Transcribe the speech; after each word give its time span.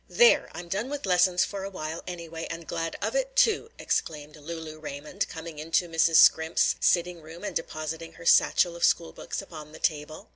"There! 0.09 0.49
I'm 0.53 0.67
done 0.67 0.89
with 0.89 1.05
lessons 1.05 1.45
for 1.45 1.63
a 1.63 1.69
while 1.69 2.01
anyway, 2.07 2.47
and 2.49 2.65
glad 2.65 2.95
of 3.03 3.15
it 3.15 3.35
too!" 3.35 3.69
exclaimed 3.77 4.35
Lulu 4.35 4.79
Raymond, 4.79 5.29
coming 5.29 5.59
into 5.59 5.87
Mrs. 5.87 6.15
Scrimp's 6.15 6.75
sitting 6.79 7.21
room 7.21 7.43
and 7.43 7.55
depositing 7.55 8.13
her 8.13 8.25
satchel 8.25 8.75
of 8.75 8.83
school 8.83 9.13
books 9.13 9.43
upon 9.43 9.73
the 9.73 9.79
table. 9.79 10.27